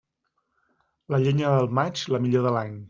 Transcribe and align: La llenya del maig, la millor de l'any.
La 1.15 1.21
llenya 1.27 1.55
del 1.59 1.71
maig, 1.83 2.05
la 2.17 2.25
millor 2.27 2.49
de 2.49 2.59
l'any. 2.59 2.77